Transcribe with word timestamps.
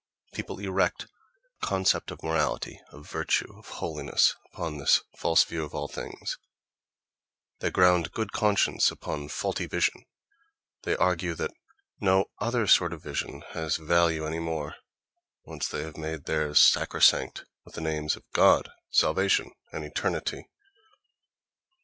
People 0.33 0.57
erect 0.57 1.03
a 1.03 1.07
concept 1.67 2.09
of 2.09 2.23
morality, 2.23 2.81
of 2.91 3.07
virtue, 3.07 3.53
of 3.55 3.67
holiness 3.67 4.35
upon 4.51 4.79
this 4.79 5.03
false 5.15 5.43
view 5.43 5.63
of 5.63 5.75
all 5.75 5.87
things; 5.87 6.39
they 7.59 7.69
ground 7.69 8.11
good 8.11 8.31
conscience 8.31 8.89
upon 8.89 9.29
faulty 9.29 9.67
vision; 9.67 10.03
they 10.85 10.95
argue 10.95 11.35
that 11.35 11.51
no 11.99 12.25
other 12.39 12.65
sort 12.65 12.93
of 12.93 13.03
vision 13.03 13.41
has 13.49 13.77
value 13.77 14.25
any 14.25 14.39
more, 14.39 14.75
once 15.45 15.67
they 15.67 15.83
have 15.83 15.97
made 15.97 16.25
theirs 16.25 16.57
sacrosanct 16.57 17.45
with 17.63 17.75
the 17.75 17.79
names 17.81 18.15
of 18.15 18.23
"God," 18.33 18.71
"salvation" 18.89 19.51
and 19.71 19.85
"eternity." 19.85 20.49